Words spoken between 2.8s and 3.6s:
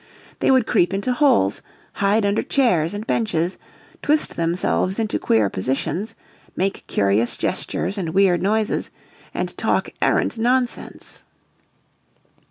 and benches,